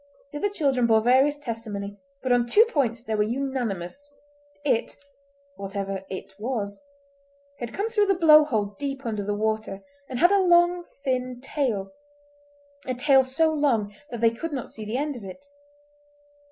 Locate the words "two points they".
2.47-3.13